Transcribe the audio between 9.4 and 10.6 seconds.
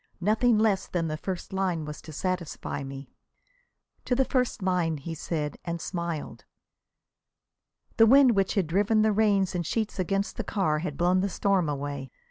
in sheets against the